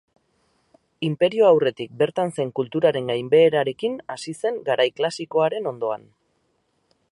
Inperioa 1.07 1.51
aurretik 1.55 1.93
bertan 1.99 2.33
zen 2.37 2.55
kulturaren 2.61 3.13
gainbeherarekin 3.13 4.01
hasi 4.15 4.35
zen 4.41 4.57
garai 4.71 4.91
klasikoaren 5.01 5.73
ondoan. 5.73 6.11